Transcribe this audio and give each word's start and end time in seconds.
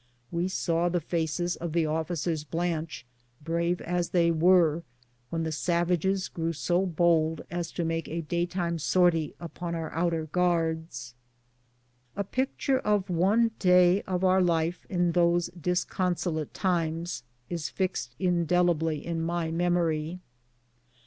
"VYe 0.31 0.47
saw 0.47 0.89
the 0.89 0.99
faces 0.99 1.55
of 1.57 1.73
the 1.73 1.83
oflScers 1.83 2.43
blanch, 2.49 3.05
brave 3.43 3.79
as 3.81 4.09
they 4.09 4.31
were, 4.31 4.81
when 5.29 5.43
the 5.43 5.51
savages 5.51 6.27
grew 6.27 6.51
so 6.53 6.87
bold 6.87 7.45
as 7.51 7.71
to 7.71 7.85
make 7.85 8.07
a 8.07 8.23
daj^ 8.23 8.49
time 8.49 8.79
sortie 8.79 9.35
upon 9.39 9.75
our 9.75 9.91
outer 9.91 10.25
guards. 10.25 11.13
A 12.15 12.23
picture 12.23 12.79
of 12.79 13.11
one 13.11 13.51
day 13.59 14.01
of 14.07 14.23
our 14.23 14.41
life 14.41 14.87
in 14.89 15.11
those 15.11 15.51
disconsolate 15.51 16.51
times 16.51 17.21
is 17.47 17.69
fixed 17.69 18.15
indelibly 18.17 19.05
in 19.05 19.21
my 19.21 19.51
memory. 19.51 20.19